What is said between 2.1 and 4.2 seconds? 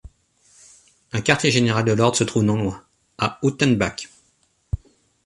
se trouve non loin, à Utenbach.